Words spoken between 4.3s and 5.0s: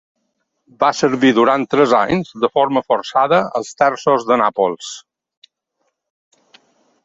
de Nàpols.